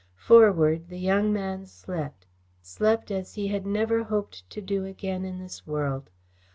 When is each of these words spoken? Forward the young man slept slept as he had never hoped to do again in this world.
Forward 0.17 0.87
the 0.89 0.97
young 0.97 1.31
man 1.31 1.67
slept 1.67 2.25
slept 2.63 3.11
as 3.11 3.35
he 3.35 3.49
had 3.49 3.67
never 3.67 4.01
hoped 4.05 4.49
to 4.49 4.59
do 4.59 4.83
again 4.83 5.25
in 5.25 5.37
this 5.37 5.67
world. 5.67 6.09